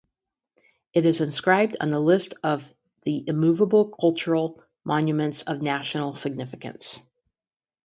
[0.93, 6.99] It is inscribed on the list of the Immovable Cultural Monuments of National Significance.